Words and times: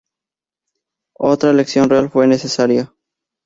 Otra 1.19 1.51
elección 1.51 1.87
real 1.87 2.09
fue 2.09 2.25
necesaria. 2.25 2.91